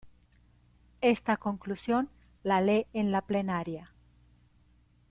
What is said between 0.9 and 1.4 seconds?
Esta